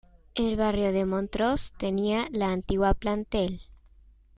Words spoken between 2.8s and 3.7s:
plantel.